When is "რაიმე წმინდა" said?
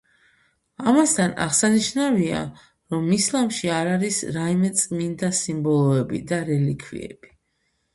4.41-5.35